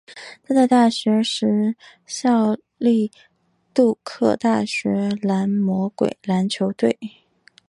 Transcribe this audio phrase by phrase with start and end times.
[0.43, 1.75] 他在大学时
[2.07, 3.11] 效力
[3.71, 4.89] 杜克大学
[5.21, 6.97] 蓝魔鬼篮球队。